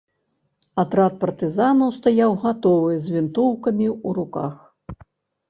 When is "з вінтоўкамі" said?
3.09-3.87